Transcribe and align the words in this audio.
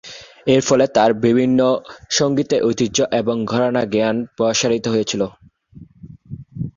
এর 0.47 0.61
ফলে 0.61 0.85
তার 0.95 1.11
বিভিন্ন 1.25 1.59
সংগীতের 2.11 2.61
ঐতিহ্য 2.63 2.97
এবং 3.19 3.35
ঘরানার 3.45 3.87
জ্ঞান 3.89 4.15
প্রসারিত 4.37 4.85
হয়েছিল। 4.87 5.21